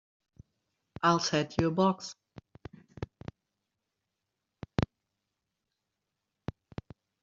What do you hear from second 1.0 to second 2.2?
I'll send you a box.